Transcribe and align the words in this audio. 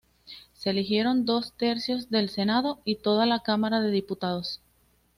Se 0.55 0.71
eligieron 0.71 1.25
dos 1.27 1.53
tercios 1.53 2.09
del 2.09 2.29
Senado 2.31 2.81
y 2.85 2.95
toda 2.95 3.27
la 3.27 3.41
Cámara 3.43 3.81
de 3.81 3.91
Diputados. 3.91 4.59